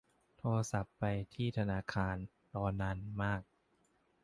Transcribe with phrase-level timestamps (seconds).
[0.37, 1.03] โทรศัพท์ไป
[1.33, 2.15] ที่ธนาคาร
[2.53, 3.41] รอนานมาก